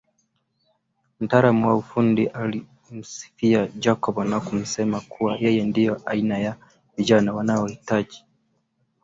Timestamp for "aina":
6.05-6.37